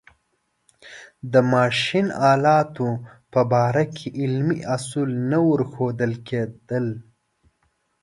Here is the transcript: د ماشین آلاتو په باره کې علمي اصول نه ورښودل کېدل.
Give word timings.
د 1.31 1.33
ماشین 1.53 2.05
آلاتو 2.31 2.89
په 3.31 3.41
باره 3.51 3.85
کې 3.95 4.07
علمي 4.21 4.59
اصول 4.75 5.09
نه 5.29 5.39
ورښودل 5.49 6.13
کېدل. 6.27 6.87